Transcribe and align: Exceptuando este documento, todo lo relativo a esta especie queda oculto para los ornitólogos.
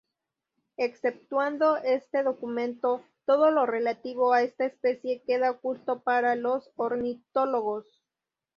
Exceptuando 0.77 1.77
este 1.77 2.23
documento, 2.23 3.03
todo 3.27 3.51
lo 3.51 3.67
relativo 3.67 4.33
a 4.33 4.41
esta 4.41 4.65
especie 4.65 5.21
queda 5.27 5.51
oculto 5.51 5.99
para 5.99 6.33
los 6.35 6.71
ornitólogos. 6.75 7.85